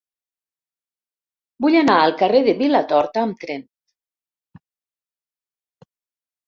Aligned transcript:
Vull 1.65 1.77
anar 1.81 1.97
al 2.05 2.15
carrer 2.23 2.41
de 2.49 2.57
Vilatorta 2.63 3.25
amb 3.27 3.41
tren. 3.47 3.69